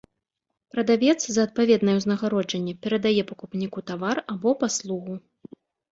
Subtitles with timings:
[0.75, 5.13] Прадавец за адпаведнае ўзнагароджанне перадае пакупніку тавар або паслугу.